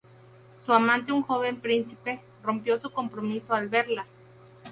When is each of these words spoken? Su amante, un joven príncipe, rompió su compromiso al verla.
Su 0.65 0.73
amante, 0.73 1.11
un 1.11 1.21
joven 1.21 1.61
príncipe, 1.61 2.21
rompió 2.41 2.79
su 2.79 2.89
compromiso 2.89 3.53
al 3.53 3.69
verla. 3.69 4.07